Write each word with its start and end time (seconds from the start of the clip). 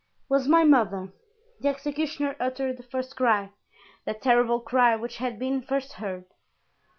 "Was 0.29 0.47
my 0.47 0.63
mother!" 0.63 1.13
The 1.59 1.67
executioner 1.67 2.35
uttered 2.39 2.77
the 2.77 2.81
first 2.81 3.15
cry, 3.15 3.51
that 4.05 4.23
terrible 4.23 4.59
cry 4.59 4.95
which 4.95 5.17
had 5.17 5.37
been 5.37 5.61
first 5.61 5.93
heard. 5.93 6.25